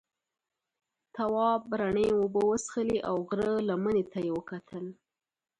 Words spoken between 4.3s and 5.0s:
وکتل.